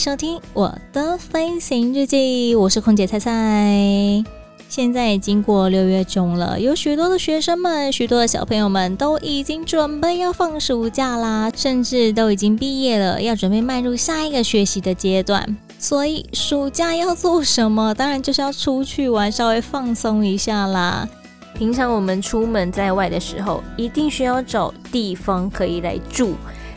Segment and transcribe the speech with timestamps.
[0.00, 4.24] 收听我的飞行日记，我是空姐菜菜。
[4.66, 15.54] 现在已经过六月中了，有许多的学生们、许多的小朋友们都已经准备要放暑假啦，甚至都已经毕业了，要准备迈入下一个学习的阶段。
[15.78, 17.92] 所以暑假要做什么？
[17.92, 21.06] 当然就是要出去玩，稍微放松一下啦。
[21.52, 26.36] 平常我们出门在外的时候，一定需要找地方可以来住。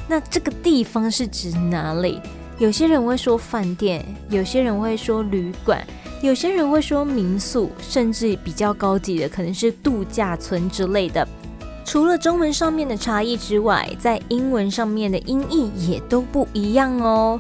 [0.09, 2.19] 那这个地方是指哪里？
[2.63, 5.85] 有些人会说饭店，有些人会说旅馆，
[6.21, 11.27] 有些人会说民宿，甚至比较高级的可能是度假村之类的。
[11.83, 17.37] 除了中文上面的差异之外，在英文上面的音译也都不一样哦。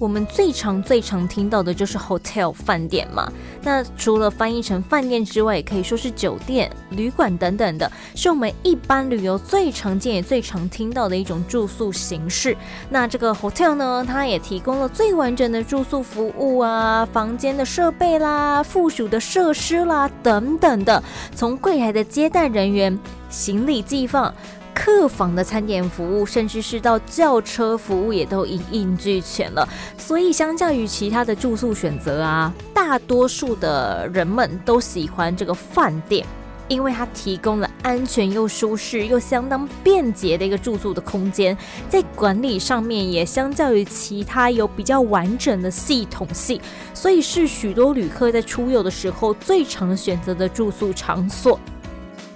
[0.00, 3.30] 我们最常、最常听到的就是 hotel 饭店嘛。
[3.62, 12.56] 那除了翻译成饭店之外，也可以说是酒店、旅馆等等的，是我们一般旅游最常见也最常听到的一种住宿形式。
[12.88, 21.02] 那这个 hotel 呢，它也提供了最完整的住宿服务啊，房间的设备啦、附属的设施啦等等的，
[21.34, 24.34] 从柜台的接待人员、行李寄放。
[24.74, 29.68] 客房的餐点服务，甚至是到轿车服务也都一应俱全了。
[29.98, 36.26] 所以，相较于其他的住宿选择啊，大多数的人们都喜欢这个饭店，
[36.68, 41.56] 因为它提供了安全又舒适又相当便捷的一个住宿的空间，
[41.88, 46.60] 在管理上面也相较于其他有比较完整的系统性，
[46.94, 51.58] 所以是许多旅客在出游的时候最常选择的住宿场所。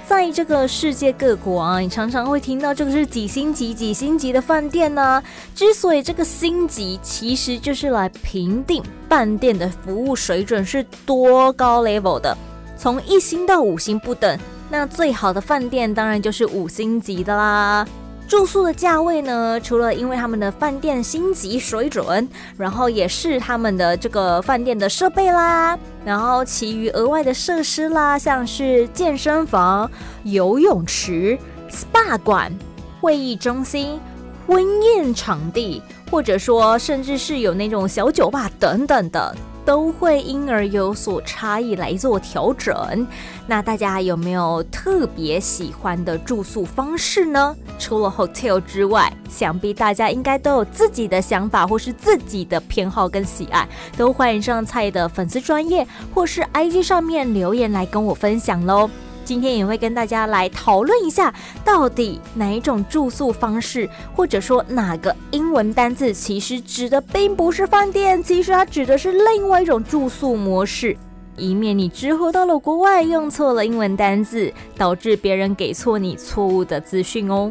[0.07, 5.23] 在这个世界各国啊，你常常会听到这个是几星级、几星级的饭店呢、
[5.55, 12.37] 之所以这个星级，其实就是来评定饭店的服务水准是多高 level 的，
[12.77, 14.39] 从一星到五星不等。
[14.71, 17.87] 那最好的饭店当然就是五星级的啦。
[18.27, 22.27] 住宿的价位呢，除了因为他们的饭店星级水准，
[22.57, 29.89] 然后也是他们的这个饭店的设备啦，然后其余额外的设施啦，像是健身房、
[30.25, 31.39] 游泳池、
[31.71, 32.53] SPA 馆、
[33.01, 34.01] 会议中心、
[34.47, 39.37] 婚宴场地，或者说甚至是有那种小酒吧等等的。
[39.65, 43.07] 都会因而有所差异来做调整。
[43.47, 47.55] 那大家有没有特别喜欢的住宿方式呢？
[47.79, 58.89] 除了 hotel 之外，想必大家应该都有自己的想法或是自己的偏好跟喜爱，都欢迎上菜的粉丝专业或是 IG 上面留言来跟我分享喽。
[59.25, 70.97] 今天也会跟大家来讨论一下，到底哪一种住宿方式，或者说哪个英文单字，其实指的并不是饭店，其实它指的是另外一种住宿模式，
[71.37, 77.51] 以免你之后到了国外用错了英文单字，导致别人给错你错误的资讯哦。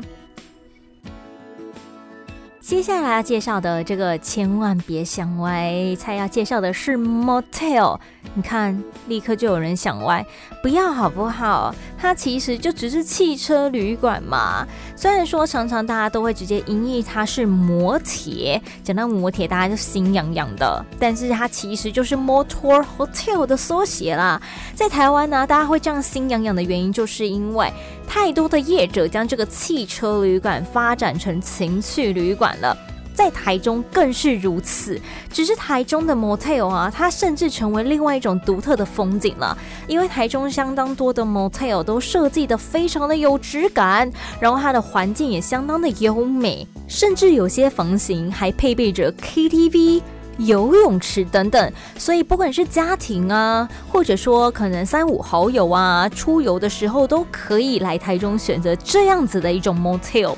[2.73, 7.99] 接下来要介绍的这个千万别想歪，菜要介绍的是 motel。
[8.33, 10.25] 你看，立刻就有人想歪，
[10.63, 11.73] 不要好不好？
[12.03, 14.67] 它其实就只是汽车旅馆嘛。
[14.93, 24.41] 虽然说常常大家都会直接音译它是摩铁，讲到摩铁大家就心痒痒的，但是它其实就是 motor hotel 的缩写啦。
[24.75, 27.71] 在台湾呢，大家会这样心痒痒的原因，就是因为
[28.05, 32.77] 太多的业者将这个汽车旅馆发展成情趣旅馆了。
[33.13, 34.99] 在台中更是如此，
[35.31, 39.57] 只是台中的 motel 啊，它甚至成为另外一种独特的风景了。
[39.87, 50.01] 因为台中相当多的 motel 都设计得非常的有质感，然后它的环境也相当的优美，甚至有些房型还配备着 KTV、
[50.37, 51.71] 游泳池等等。
[51.97, 60.35] 所以不管是家庭啊，或者说可能三五好友啊出游的时候，都可以来台中选择这样子的一种 motel。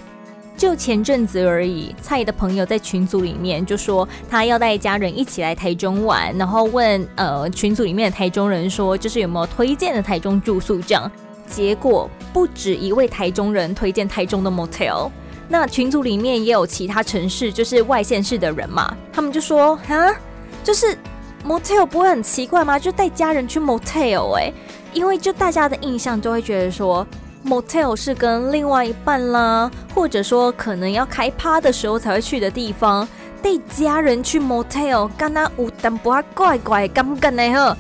[0.58, 11.12] 就前阵子而已，蔡的朋友在群组里面就说他要带家人一起来台中玩，然后问呃群组里面的台中人说，就是有没有推荐的台中住宿这样。
[11.46, 15.12] 结果不止一位台中人推荐台中的 motel，
[15.50, 20.16] 那群组里面也有其他城市，就是外县市的人嘛，他们就说啊，
[20.64, 20.98] 就是
[21.46, 22.80] motel 不会很奇怪吗？
[22.80, 24.52] 就带家人去 motel 哎、
[24.94, 27.06] 因为就大家的印象就会觉得说。
[27.46, 33.08] Motel 是跟另外一半啦，或者说可能要开趴的时候才会去的地方。
[33.42, 37.54] 带家人去 motel，干那有淡薄怪怪，敢不敢呢？
[37.54, 37.78] 呵，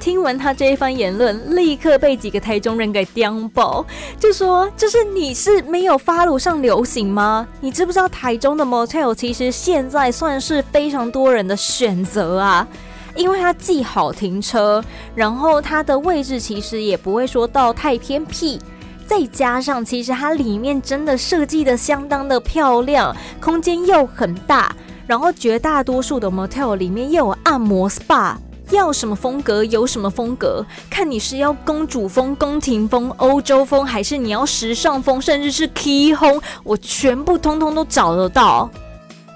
[0.00, 3.86] 听完他这一番言论，立刻被几个台中人给叼爆，
[4.18, 7.46] 就说：“就是你是没有 follow 上流行吗？
[7.60, 12.66] 你知不知道台中的 motel 其实现在算是非常多人的选择啊？
[13.14, 14.82] 因为它既好停车，
[15.14, 18.58] 然后它的位置其实也不会说到太偏僻，
[19.06, 24.74] 再加上其实它里面真的设计得相当的漂亮，空间又很大。”
[25.06, 28.36] 然后绝大多数的 motel 里面又有按摩 SPA，
[28.70, 38.70] 要什么风格有什么风格，看你是要公主风、宫廷风、欧洲风，还是你要时尚风，甚至是 key home，我全部通通都找得到。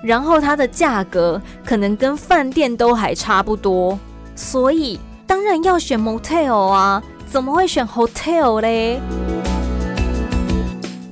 [0.03, 3.99] 然后它的价格可能跟饭店都还差不多，
[4.35, 8.99] 所以当然要选 motel 啊，怎么会选 hotel 嘞？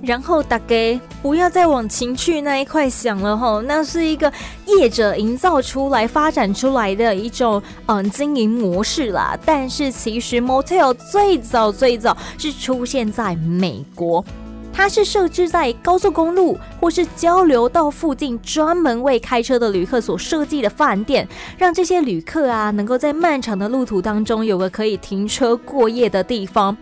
[0.07, 4.33] 然后大家不要再往情趣那一块想了吼，那是一个
[4.65, 9.37] 业者营造出来、发展出来的一种嗯经营模式啦。
[9.45, 14.25] 但是其实 motel 最早最早是出现在美国，
[14.73, 21.27] 它是设置在高速公路或是交流道附近，专门为开车的旅客所设计的饭店，
[21.59, 26.77] 让这些旅客啊能够在漫长的路途当中有个可以停车过夜的地方。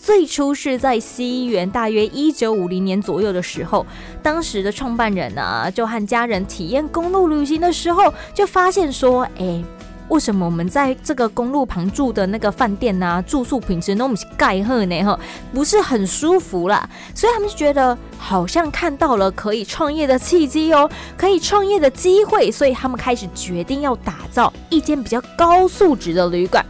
[0.00, 3.84] 最初是在西元大约一九五零年左右的时候，
[4.22, 9.62] 当时的创办人呢、就和家人体验公路旅行的时候，就发现说，哎，
[10.08, 15.02] 为什么我们在这个公路旁住的那个饭店呢、住宿品质那么盖赫呢？
[15.02, 15.18] 哈，
[15.52, 16.88] 不是很舒服啦。
[17.12, 26.64] 所以他们就觉得好像看到了可以创业的契机哦，可以创业的机会，所以他们开始决定要打造一间比较高素质的旅馆。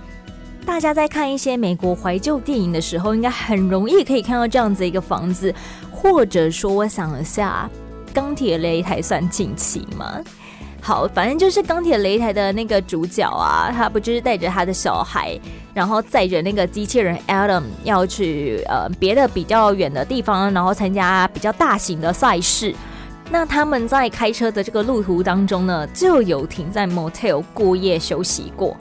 [0.69, 5.53] 大家在看一些美国怀旧电影的时候，应该很容易可以看到这样子一个房子，
[5.91, 7.69] 或者说，我想了下，
[8.12, 10.20] 钢铁擂台算近期吗？
[10.82, 15.41] 好，反正就是钢铁擂台的那个主角啊，他不就是带着他的小孩，
[15.73, 22.75] 然后载着那个机器人 Adam 要去呃别的比较远的地方，然后参加比较大型的赛事。
[23.31, 28.76] 那他们在开车的这个路途当中呢，就有停在 motel 过夜休息过。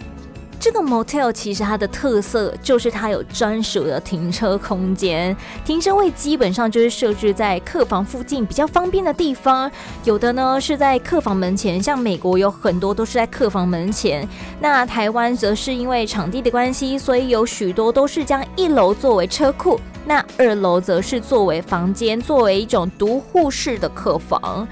[0.59, 9.71] 这个 motel 其实它的特色就是它有专属的停车空间，停车位基本上就是设置在客房附近比较方便的地方，
[10.03, 14.27] 有的呢是在客房门前，像美国有很多都是在客房门前，
[14.59, 24.67] 那台湾则是因为场地的关系，所以有许多都是将一楼作为车库，那二楼则是作为房间，作为一种独户式的客房。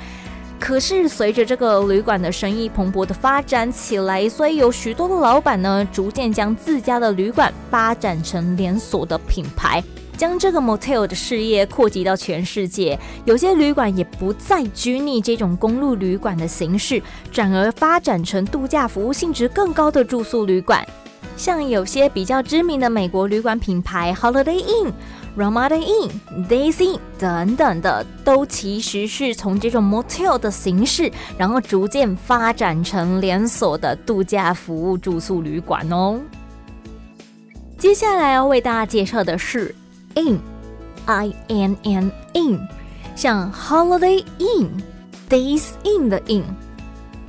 [0.60, 9.84] 可是随着这个旅馆的生意蓬勃的发展起来，所以有许多的老板呢，逐渐将自家的旅馆发展成连锁的品牌，
[10.18, 12.98] 将这个 motel 的事业扩及到全世界。
[13.26, 17.00] 有些旅馆也不再拘泥这种公路旅馆的形式，
[17.32, 20.84] 转而发展成度假服务性质更高的住宿旅馆。
[21.38, 24.94] 像有些比较知名的美国旅馆品牌 Holiday Inn。
[25.38, 26.12] Ramada Inn、
[26.48, 36.20] Days Inn 等等的，都其实是从这种 motel 的形式，然后逐渐发展成连锁的度假服务住宿旅馆哦。
[37.78, 39.76] 接下来要为大家介绍的是
[40.16, 42.60] Inn，I N N Inn，
[43.16, 44.70] 像 Holiday Inn、
[45.30, 46.44] Days Inn 的 Inn。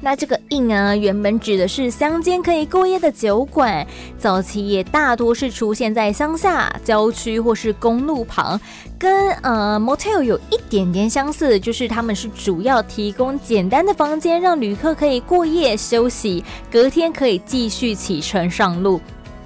[0.01, 3.85] 那这个 inn 啊，原本指的是乡间可以过夜的酒馆，
[4.19, 8.61] 早期也大多是出现在乡下、郊区或是公路旁，
[8.99, 19.01] 跟呃 motel 有一点点相似，就是他们是主要提供简单的房间，让旅客可以过夜休息，隔天可以继续启程上路，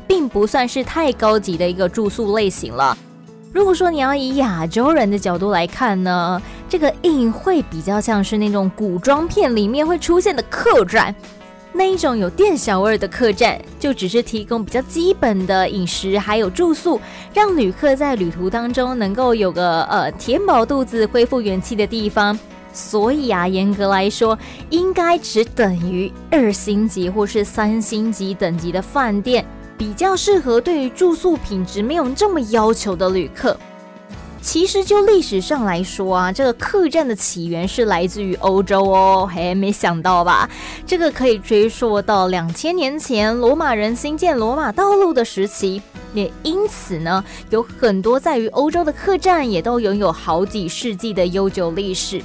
[0.07, 2.99] 并不算是太高级的一个住宿类型了。
[3.53, 11.13] 如果说你要以亚洲人的角度来看呢，这个硬会比较像是那种古装片里面会出现的客栈，
[11.73, 17.01] 那一种有店小二的客栈，就只是提供比较基本的饮食还有住宿，
[17.35, 22.39] 让旅客在旅途当中能够有个呃填饱肚子、恢复元气的地方。
[22.73, 24.39] 所以啊，严格来说，
[24.69, 29.45] 应该只等于二星级或是三星级等级的饭店。
[29.81, 33.57] 比较适合对于住宿品质没有这么要求的旅客。
[34.43, 39.27] 其实就历史上来说啊，这个客栈的起源是来自于欧洲哦。
[39.35, 40.51] 嘿，没想到吧？
[40.87, 45.81] 这个可以追溯到两千年前罗马人兴建罗马道路的时期，
[46.13, 52.21] 也因此呢，有很多在于欧洲的客栈也都拥有好几世纪的悠久历史。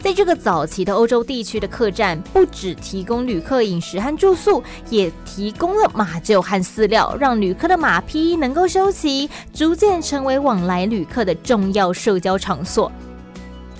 [0.00, 12.90] 在这个早期的欧洲地区的客栈，不只提供旅客饮食和住宿，也提供了马厩和饲料，让旅客的马匹能够休息，逐渐成为往来旅客的重要社交场所。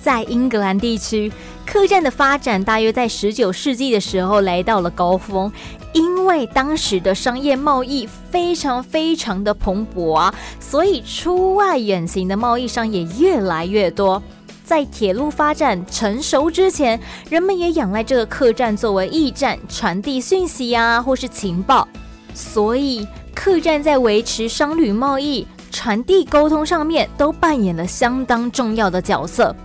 [0.01, 1.31] 在英格兰地区，
[1.65, 5.51] 客栈的发展大约在十九世纪的时候来到了高峰，
[5.93, 14.21] 因为当时的商业贸易非常非常的蓬勃啊，所以出外远行的贸易商也越来越多。
[14.69, 21.87] 在铁路发展成熟之前，人们也仰赖这个客栈作为驿站，传递讯息啊，或是情报。
[22.35, 29.55] 所以，客栈在维持商旅贸易、传递沟通上面都扮演了相当重要的角色。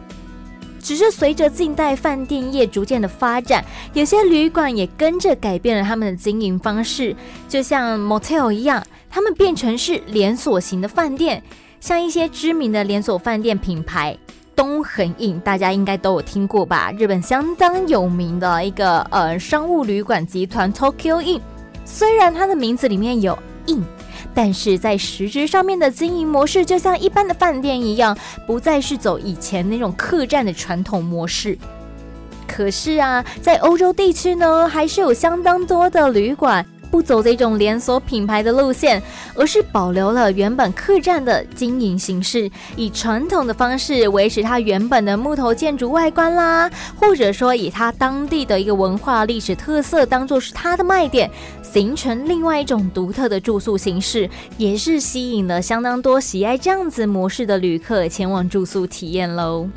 [0.81, 7.15] 只是随着近代饭店业逐渐的发展，有些旅馆也跟着改变了他们的经营方式，
[7.47, 11.43] 就像 motel 一样，他们变成是连锁型的饭店，
[11.79, 14.17] 像一些知名的连锁饭店品牌。
[14.55, 16.93] 东横印，大家应该都有听过吧？
[16.99, 21.41] 日本相当有名的一个呃商务旅馆集团 Tokyo Inn，
[21.85, 23.83] 虽然它的名字里面有 “in”，
[24.35, 31.59] 但是在实质上面的经营模式，就像一般的饭店一样，不再是走以前那种客栈的传统模式。
[32.47, 36.65] 可是啊，在欧洲地区呢，还是有相当多的旅馆。
[36.95, 39.03] 不走这种连锁品牌的路线，
[39.35, 51.29] 而是保留了原本客栈的经营形式，以传统的方式维持它原本的木头建筑外观啦，或者说以它当地的一个文化历史特色当做是它的卖点，
[51.65, 59.69] 形成另外一种独特的住宿形式，也是吸引了相当多喜爱这样子模式的旅客前往住宿体验喽。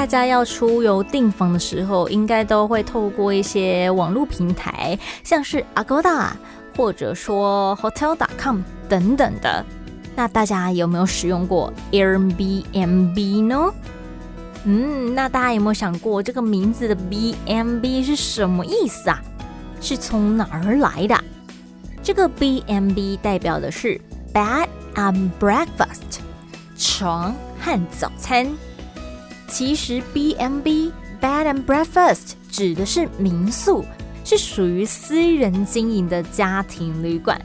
[0.00, 6.30] 大家要出游订房的时候，应该都会透过一些网络平台，像是 Agoda
[6.74, 9.62] 或者说 Hotel.com 等等的。
[10.16, 13.74] 那大家有没有使用过 Airbnb 呢？
[14.64, 19.20] 嗯，那大家有没有想过这个名字的 BMB 是什么意思啊？
[19.82, 21.24] 是从哪儿来的？
[22.02, 24.00] 这个 BMB 代表的是
[24.32, 26.20] Bed and Breakfast，
[26.78, 28.50] 床和早餐。
[29.50, 33.84] 其实 B M B Bed and Breakfast 指的是民宿，
[34.24, 37.38] 是属于私人经营的家庭旅馆。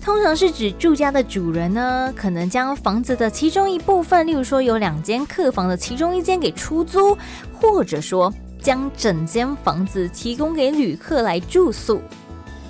[0.00, 7.18] 通常是指住家的主人呢，可能将房子的其中一部分，例如说有两间客房的其中一间给出租，
[7.52, 12.00] 或者说将整间房子提供给旅客来住宿。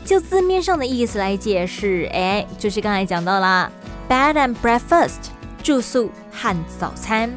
[0.05, 3.71] 就字面上的意思来解释，哎，就是刚才讲到啦
[4.09, 5.29] ，Bed and Breakfast
[5.63, 7.31] 住宿和早餐。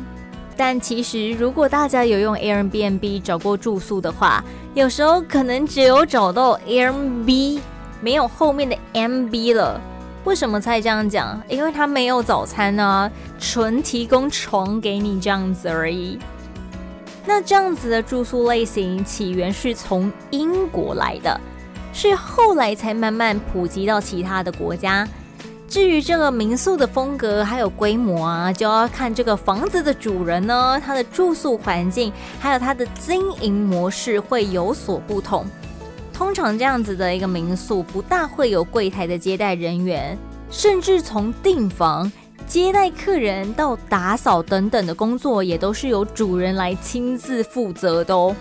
[0.55, 4.43] 但其实，如果大家有用 Airbnb 找过住宿的话，
[4.73, 7.59] 有时候可能只有找到 Airbnb，
[8.01, 9.81] 没有后面的 MB 了。
[10.25, 11.41] 为什么才这样讲？
[11.49, 16.17] 因为它没有早餐呢，纯提供床给你这样子而已。
[17.25, 21.39] 那这样子的住宿类型起源是从英国来的，
[21.93, 25.07] 是后来才慢慢普及到其他的国家。
[25.73, 35.43] 至于这个民宿的风格还有规模啊，就要看这个房子的主人呢，他的住宿环境还有他的经营模式会有所不同。
[36.13, 40.15] 通常这样子的一个民宿不大会有柜台的接待人员，
[40.51, 42.11] 甚至从订房、
[42.45, 48.35] 接待客人到打扫等等的工作，也都是由主人来亲自负责的哦。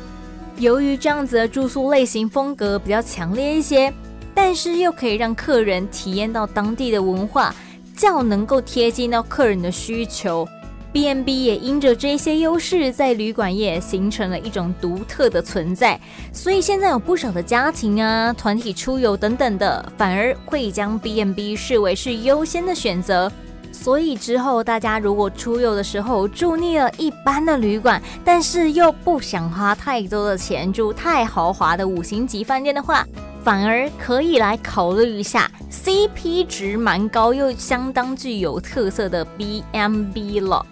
[0.59, 3.91] 由于这样子的住宿类型风格比较强烈一些。
[4.35, 7.55] 但是又可以让客人体验到当地的文化，
[7.97, 10.47] 较能够贴近到客人的需求。
[10.93, 15.99] B&B 也因着这些优势，在旅馆业形成了一种独特的存在。
[16.35, 23.33] 所以现在有不少的家庭啊、团体出游等等的，反而会将 B&B 视为是优先的选择。
[23.73, 33.03] 所以之后大家如果出游的时候住腻了一般的旅馆，但是又不想花太多的钱住太豪华的五星级饭店的话，
[33.43, 40.65] 反而可以来考虑一下 CP 值蛮高又相当具有特色的 BMB 了。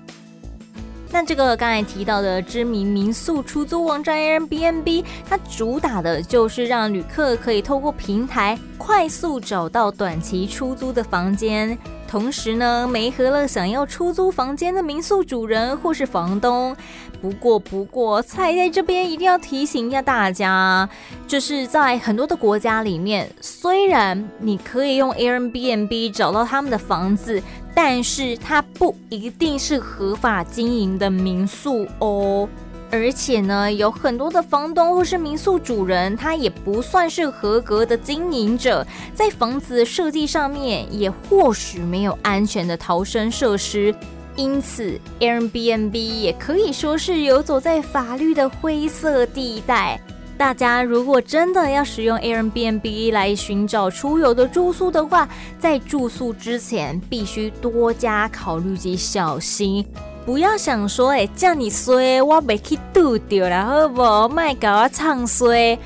[1.13, 11.77] 那这个刚才提到的知名民宿出租网站 Airbnb，它主打的就是让旅客可以透过平台快速找到短期出租的房间。
[12.07, 16.77] 同时呢，媒合了想要出租房间的民宿主人或是房东。
[17.21, 20.89] 不过，不过，菜在这边一定要提醒一下大家，
[21.29, 27.41] 就是在很多的国家里面，虽然你可以用 Airbnb 找到他们的房子，
[27.75, 32.49] 但是它不一定是合法经营的民宿哦。
[32.93, 38.85] 而且呢，有很多的房东或是民宿主人，他也不算是合格的经营者，
[39.15, 43.95] 在房子设计上面也或许没有安全的逃生设施，
[44.35, 50.01] 因此，Airbnb 也可以说是游走在法律的灰色地带。
[50.41, 55.29] 大家如果真的要使用 Airbnb 来寻找出游的住宿的话，
[55.59, 59.85] 在住宿之前必须多加考虑及小心，
[60.25, 64.27] 不要想说，哎，叫你衰，我没去度掉了，好不好？
[64.31, 65.79] 卖搞我唱衰。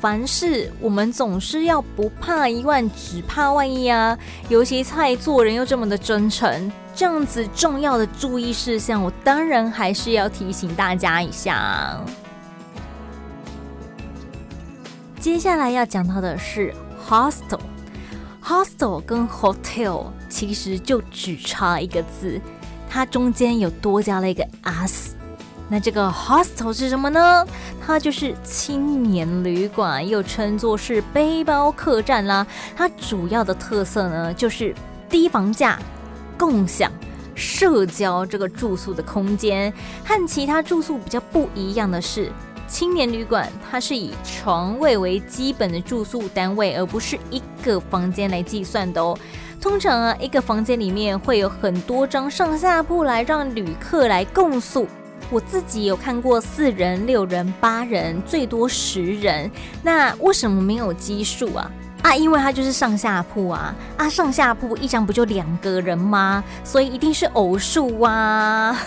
[0.00, 4.18] 凡事我们总是要不怕一万，只怕万一啊！
[4.48, 11.96] 尤其菜做人又这么的真诚，这样子重要的注意事项，我当然还是要提醒大家一下。
[15.20, 16.72] 接下来要讲到的是
[17.08, 22.40] hostel，hostel 跟 hotel 其实就只差一个字，
[22.88, 25.16] 它中间有多加了一个 s。
[25.68, 27.44] 那这个 hostel 是什么呢？
[27.84, 32.46] 它就是青年旅馆，又称作是背包客栈啦。
[32.76, 34.72] 它主要的特色呢，就是
[35.10, 35.78] 低房价、
[36.38, 36.90] 共享、
[37.34, 39.70] 社交这个住宿的空间。
[40.04, 42.32] 和其他住宿比较不一样的是，
[42.68, 49.18] 青年旅馆它是以床位为基本的住宿单位，而不是一个房间来计算的哦。
[49.60, 54.86] 通常啊，一个房间里面会有很多张上下铺来让旅客来共宿。
[55.30, 59.50] 我自己有看过四人、六人、八人，最多十人。
[59.82, 61.70] 那为什么没有奇数啊？
[62.02, 63.74] 啊，因为它就是上下铺啊！
[63.96, 66.44] 啊，上下铺一张不就两个人吗？
[66.62, 68.78] 所以一定是偶数啊！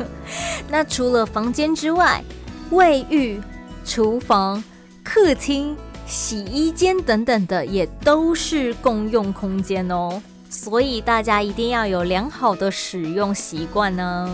[0.68, 2.22] 那除了房间之外，
[2.70, 3.40] 卫浴、
[3.84, 4.62] 厨房、
[5.02, 10.22] 客厅、洗衣间等等的也都是共用空间哦。
[10.50, 14.30] 所以大家一定要有良好的使用习惯呢。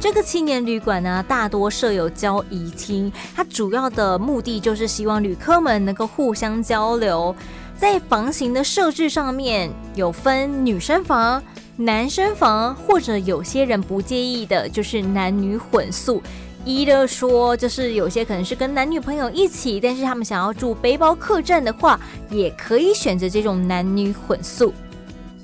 [0.00, 7.34] 这个青年旅馆呢，大多设有交谊厅，它主要的目的就是希望旅客们能够互相交流。
[7.78, 11.42] 在房型的设置上面，有分女生房、
[11.76, 16.22] 男生房，或者有些人不介意的，就是男女混宿。
[16.64, 21.98] 一的说，就是有些可能是跟男女朋友一起，但是他们想要住背包客栈的话，
[22.30, 24.72] 也可以选择这种男女混宿。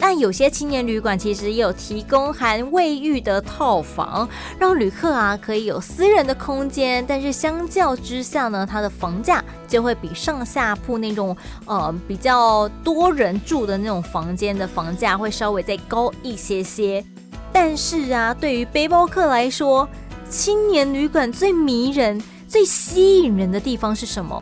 [0.01, 4.29] 但有些青年旅馆其实也有提供含卫浴的套房，
[4.59, 7.05] 让旅客啊可以有私人的空间。
[7.07, 17.05] 但是相较之下呢，它的房价就会比上下铺那种呃比较多人住的那种房间的房价会稍微再高一些些。
[17.53, 19.89] 但是啊，对于背包客来说，
[20.31, 24.41] 青年旅馆最迷人、最吸引人的地方是什么？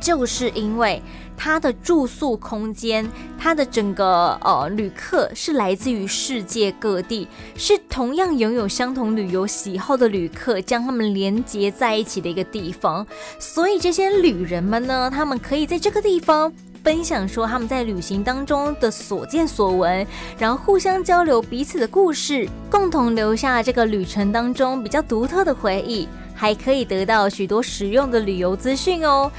[0.00, 1.02] 就是因为。
[1.38, 13.06] 它的住宿空间，它的整个呃旅客是来自于世界各地，是同样拥有相同旅游喜好的旅客，将他们连接在一起的一个地方。
[13.38, 20.04] 所以这些旅人们呢，他们可以在这个地方分享说他们在旅行当中的所见所闻，
[20.38, 29.30] 然后互相交流彼此的故事，共同留下这个旅程当中比较独特的回忆，还可以得到许多实用的旅游资讯哦。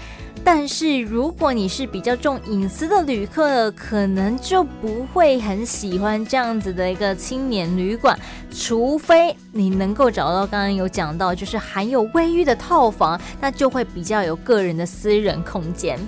[0.44, 8.18] 但是如果你是比较重隐私的旅客，可能就不会很喜欢这样子的一个青年旅馆，
[8.52, 16.00] 除非你能够找到刚刚有讲到，就是含有卫浴的套房，那就会比较有个人的私人空间。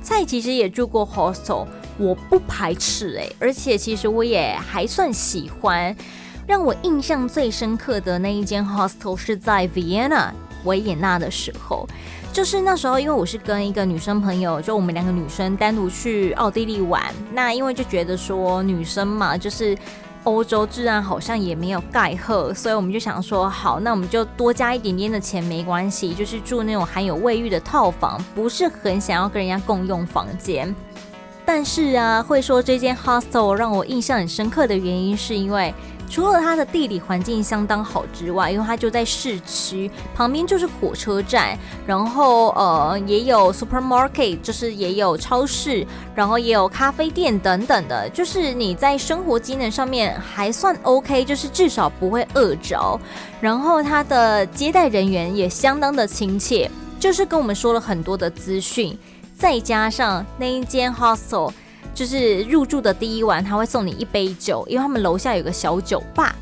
[0.00, 1.66] 菜其实也住过 hostel，
[1.98, 5.94] 我不排斥诶、而且其实我也还算喜欢。
[6.46, 10.30] 让我印象最深刻的那一间 hostel 是在 Vienna
[10.64, 11.86] 维也纳的时候。
[12.32, 17.02] 就是那时候，因为我是跟一个女生朋友，就我们两个女生单独去奥地利玩。
[17.32, 19.76] 那因为就觉得说女生嘛，就是
[20.22, 30.72] 欧洲治安好像也没有盖赫，所以我们就想说，好，那我们就多加一点点的钱没关系，就是住那种含有卫浴的套房，不是很想要跟人家共用房间。
[31.44, 35.74] 但是啊，会说这间 hostel 让我印象很深刻的原因，是因为。
[36.08, 52.98] 除了它的地理环境相当好之外，因为它就在市区旁边，就是火车站，然后呃也有 supermarket，就是也有超市，然后也有咖啡店等等的，就是你在生活机能上面还算 OK，就是至少不会饿着。
[53.40, 58.98] 然后它的接待人员也相当的亲切，就是跟我们说了很多的资讯，
[59.36, 61.52] 再加上那一间 hostel。
[61.94, 66.34] 就是入住的第一晚，他会送你一杯酒，因为他们楼下有个小酒吧，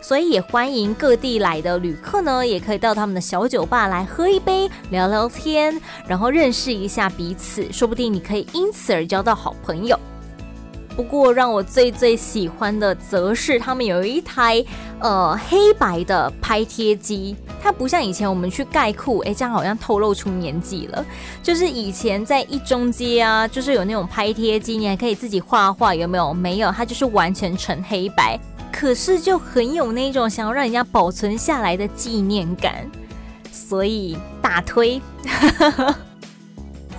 [0.00, 9.98] 所以也欢迎各地来的旅客呢，也可以到他们的小酒吧来喝一杯，聊聊天，然后认识一下彼此，说不定你可以因此而交到好朋友。
[11.00, 14.62] 不过让我最最喜欢的，则是他们有一台
[14.98, 21.02] 呃黑白的拍贴机，它不像以前我们去盖库，哎，这样好像透露出年纪了。
[21.42, 26.34] 就是以前在一中街啊，就是有那种拍贴机，你还可以自己画画，有没有？
[26.34, 28.38] 没有，它就是完全纯黑白。
[28.70, 32.86] 可是就很有那种想要让人家保存下来的纪念感，
[33.50, 35.00] 所以大推。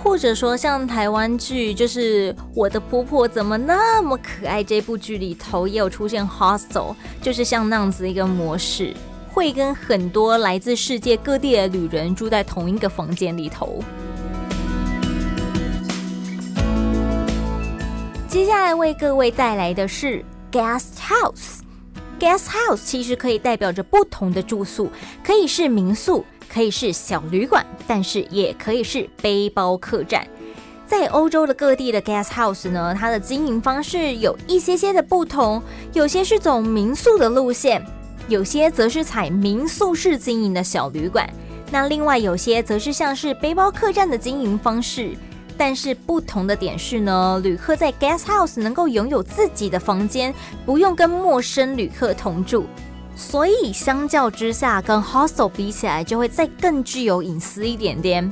[0.02, 4.62] 或者说像台湾剧，就是我的婆婆怎么那么可爱？
[4.62, 8.92] 这部剧里头也有出现 hostel，就是像那样子一个模式，
[9.32, 13.78] 会跟很多来自世界各地的旅人住在同一个房间里头。
[18.26, 21.60] 接下来为各位带来的是 guest house。
[22.18, 24.90] guest house 其实可以代表着不同的住宿，
[25.24, 26.24] 可以是民宿。
[26.52, 30.26] 可以是小旅馆，但是也可以是背包客栈。
[30.86, 35.62] 在欧洲的各地的 guest house 呢，它的经营方式有一些些的不同，
[35.94, 37.82] 有些是走民宿的路线，
[38.28, 41.26] 有些则是采民宿式经营的小旅馆。
[41.70, 45.16] 那另外有些则是像是背包客栈的经营方式。
[45.56, 50.34] 但是不同的点是呢，旅客在 guest house 能够拥有自己的房间，
[50.66, 52.66] 不用跟陌生旅客同住。
[53.22, 58.28] 所以相较之下，跟 hostel 比起来，就会再更具有隐私一点点。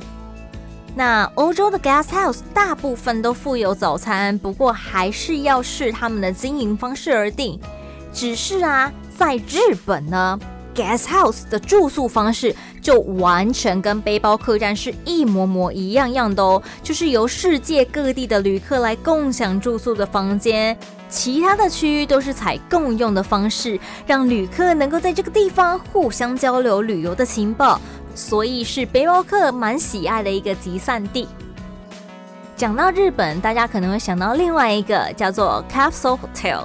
[0.93, 7.57] 那欧洲的 guest house 大部分都附有早餐，不过还是要视他们的经营方式而定。
[8.13, 10.37] 只是啊，在日本呢
[10.75, 20.77] ，guest house 的住宿方式就完全跟背包客栈是一模模一样样的哦，就是由世界各地的旅客来共享住宿的房间。
[21.11, 27.79] 其他的区域都是采共用的方式，让旅客能够在这个地方互相交流旅游的情报，
[28.15, 31.27] 所以是背包客蛮喜爱的一个集散地。
[32.55, 36.61] 讲到日本，大家可能会想到另外一个叫做 Capsule Hotel。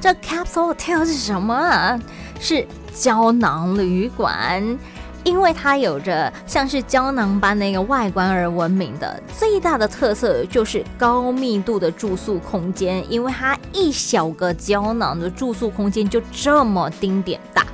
[0.00, 2.00] 这 Capsule Hotel 是什么啊？
[2.40, 4.78] 是胶囊旅馆。
[5.24, 13.04] 因为它有着像是胶囊般的一个外观而闻名的，最大的特色就是高密度的住宿空间。
[13.10, 17.64] 因为它一小个胶囊的住宿空间就这么丁点大，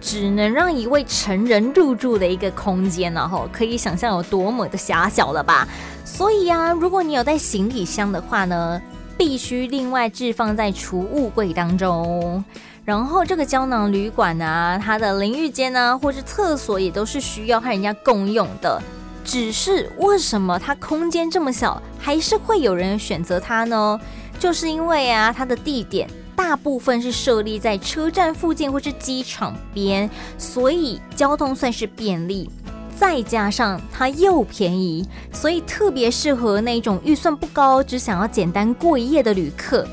[0.00, 5.66] 只能让一位成人入住的一个空间，然后可以想象有多么的狭小了吧？
[6.04, 8.80] 所以啊，如果你有带行李箱的话呢，
[9.16, 12.44] 必须另外置放在储物柜当中。
[12.88, 18.82] 然后这个胶囊旅馆啊，它的淋浴间啊，或是厕所也都是需要和人家共用的。
[19.22, 24.00] 只是为什么它空间这么小，还是会有人选择它呢？
[24.38, 32.50] 就是因为啊，它的地点大部分是设立在车站附近或是机场边，所以交通算是便利。
[32.96, 39.86] 再加上它又便宜，所以特别适合那种预算不高，只想要简单过一夜的旅客。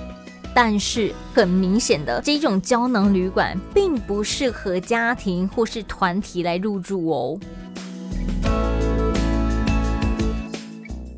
[0.56, 7.38] 但是很明显的，这种胶囊旅馆并不适合家庭或是团体来入住哦。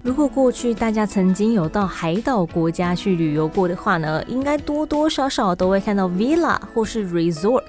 [0.01, 7.61] 如果过去大家曾经有到海岛国家去旅游过的话呢，应该多多少少都会看到 villa 或是 resort。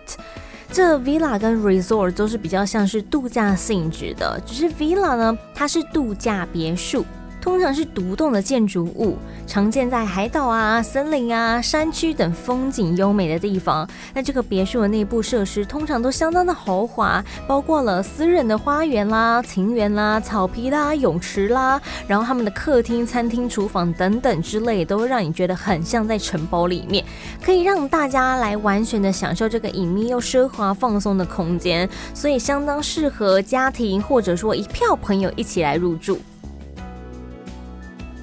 [0.72, 7.04] 这 villa 跟 resort 都是比较像是度假性质的，只是 villa 呢，它是度假别墅。
[7.40, 13.88] 通常是独栋的建筑物，常见在海岛啊、森林啊、山区等风景优美的地方。
[14.12, 27.05] 那这个别墅的内部设施通常都相当的豪华，包括了私人的花园啦、庭园啦、草皮啦、泳池啦，然后他们的客厅、餐厅、厨房等等之类，都会让你觉得很像在城堡里面，
[27.42, 36.18] 可以让大家来完全的享受这个隐秘又奢华放松的空间，所以相当适合家庭或者说一票朋友一起来入住。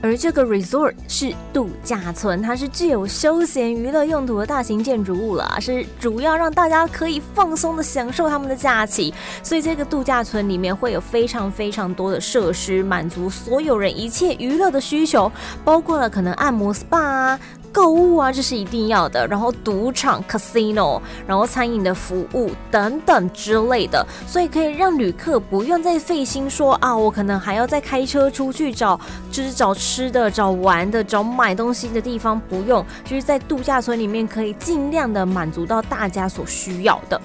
[0.06, 9.12] 而这个 resort 是度假村，它是具有休闲娱乐用途的大型建筑物了，是主要让大家可以放松的享受他们的假期。
[9.42, 15.32] 所以这个度假村里面会有非常非常多的设施，满足所有人一切娱乐的需求，
[15.64, 17.40] 包括了可能按摩 SPA 啊。
[17.76, 19.28] 购物啊，这是一定要的。
[19.28, 28.98] 然后赌场 casino，然后餐饮的服务等等之类的，所以可以让旅客不用再费心说啊，我可能还要再开车出去找，
[29.30, 37.20] 就是找吃的、找玩的、找买东西的地方，不用，就是在度假村里面可以尽量的满足到大家所需要的。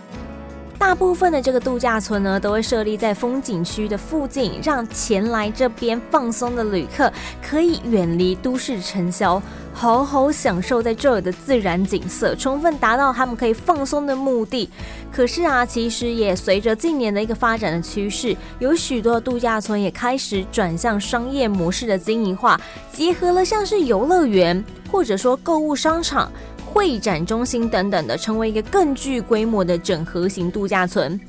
[0.81, 7.13] 大部分的这个度假村呢，都会设立在风景区的附近，让前来这边放松的旅客
[7.43, 9.41] 可以远离都市尘嚣，
[9.75, 14.71] 好好享受在这儿的自然景色，充分达到他们可以放松的目的。
[15.13, 22.59] 可是啊，其实也随着近年的一个发展的趋势，有许多度假村也开始转向商业模式的经营化，
[22.91, 26.33] 结合了像是游乐园或者说购物商场。
[26.73, 31.21] 会展中心等等的，成为一个更具规模的整合型度假村。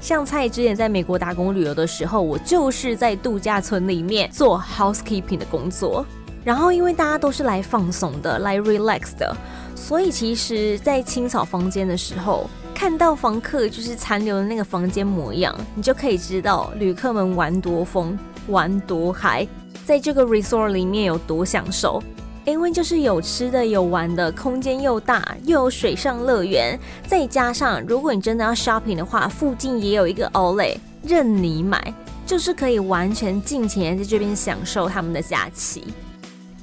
[0.00, 6.04] 像蔡之前在美国打工旅游的时候，我就是在度假村里面做 housekeeping 的工作。
[6.42, 9.36] 然后因为大家都是来放松的，来 relax 的，
[9.76, 19.46] 所以其实，在清扫房间的时候，看到房客就是残留的那个房间模样，你就可以知道旅客们玩多疯，玩多嗨，
[19.84, 22.02] 在这个 resort 里面有多享受。
[22.44, 31.94] 因为就是有吃的有玩的，空间又大，又有水上乐园，再加上如果你真的要 shopping 的话，附近也有一个 outlet 任你买，
[32.26, 35.84] 就是可以完全尽情在这边享受他们的假期。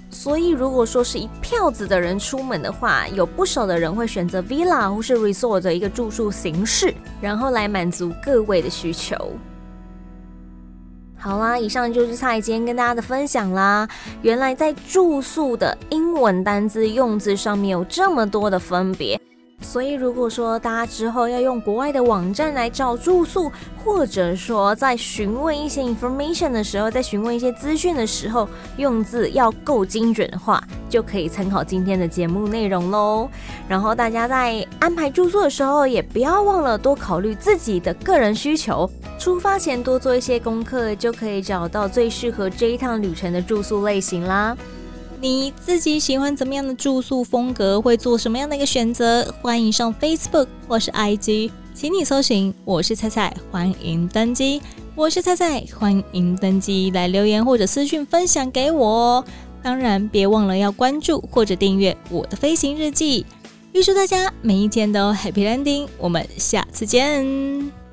[0.10, 9.16] 所以如果说是一票子的人出门的话，有不少的人会选择 villa 或是 resort 的一个住宿形式，然后来满足各位的需求。
[11.28, 13.86] 好啦，以上就是蔡今天跟大家的分享啦。
[14.22, 19.20] 原来在住宿的英文单字用字上面有这么多的分别。
[19.60, 23.52] 所以，如果说大家之后要用国外的网站来找住宿，
[23.84, 33.30] 或者说在询问一些 information 的时候，在询问一些资讯的时候，用字要够精准的话，就可以参考今天的节目内容喽。
[33.68, 38.90] 然后大家在安排住宿的时候，也不要忘了多考虑自己的个人需求，
[39.20, 44.56] 出发前多做一些功课，就可以找到最适合这一趟旅程的住宿类型啦。
[45.20, 47.82] 你自己喜欢怎么样的住宿风格？
[47.82, 49.34] 会做什么样的一个选择？
[49.42, 54.62] 欢迎上 Facebook 或是 IG，请你搜寻“我是菜菜”，欢迎登机。
[54.96, 59.26] 我是菜菜，欢迎登机，来留言或者私讯分享给我哦。
[59.64, 63.26] 当然，别忘了要关注或者订阅我的飞行日记。
[63.74, 67.87] 预祝大家每一天都 Happy Landing，我们下次见。